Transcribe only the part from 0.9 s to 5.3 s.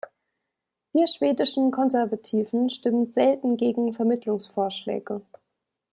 Wir schwedischen Konservativen stimmen selten gegen Vermittlungsvorschläge.